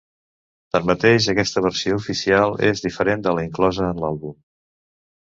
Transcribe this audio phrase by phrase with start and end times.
[0.77, 4.39] Tanmateix aquesta versió oficial és diferent de la inclosa en l'àlbum.